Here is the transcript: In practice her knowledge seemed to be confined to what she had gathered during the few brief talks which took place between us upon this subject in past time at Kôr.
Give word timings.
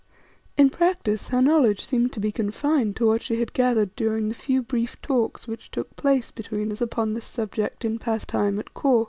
In 0.57 0.71
practice 0.71 1.27
her 1.27 1.43
knowledge 1.43 1.85
seemed 1.85 2.11
to 2.13 2.19
be 2.19 2.31
confined 2.31 2.95
to 2.95 3.05
what 3.05 3.21
she 3.21 3.39
had 3.39 3.53
gathered 3.53 3.95
during 3.95 4.29
the 4.29 4.33
few 4.33 4.63
brief 4.63 4.99
talks 4.99 5.47
which 5.47 5.69
took 5.69 5.95
place 5.95 6.31
between 6.31 6.71
us 6.71 6.81
upon 6.81 7.13
this 7.13 7.25
subject 7.25 7.85
in 7.85 7.99
past 7.99 8.27
time 8.29 8.57
at 8.57 8.73
Kôr. 8.73 8.99